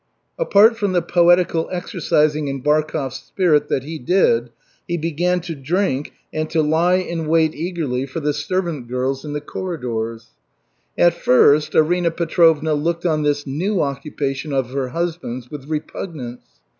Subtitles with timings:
[0.39, 4.49] Apart from the poetical exercising in Barkov's spirit that he did,
[4.87, 9.33] he began to drink and to lie in wait eagerly for the servant girls in
[9.33, 10.29] the corridors.
[10.97, 16.47] At first Arina Petrovna looked on this new occupation of her husband's with repugnance.